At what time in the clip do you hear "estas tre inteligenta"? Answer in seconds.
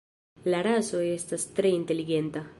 1.11-2.47